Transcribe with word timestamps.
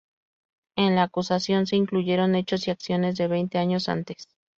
En 0.75 0.95
la 0.95 1.03
acusación 1.03 1.67
se 1.67 1.75
incluyeron 1.75 2.33
hechos 2.33 2.67
y 2.67 2.71
acciones 2.71 3.17
de 3.17 3.27
veinte 3.27 3.59
años 3.59 3.87
antes. 3.87 4.27